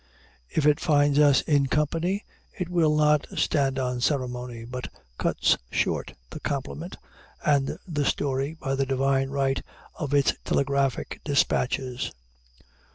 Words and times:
If 0.49 0.65
it 0.65 0.79
finds 0.79 1.19
us 1.19 1.41
in 1.41 1.67
company, 1.67 2.25
it 2.57 2.69
will 2.69 2.95
not 2.95 3.27
stand 3.35 3.77
on 3.77 4.01
ceremony, 4.01 4.65
but 4.65 4.87
cuts 5.19 5.57
short 5.71 6.13
the 6.31 6.39
compliment 6.39 6.97
and 7.45 7.77
the 7.87 8.05
story 8.05 8.57
by 8.59 8.73
the 8.73 8.87
divine 8.87 9.29
right 9.29 9.61
of 9.93 10.15
its 10.15 10.33
telegraphic 10.43 11.21
dispatches. 11.23 12.11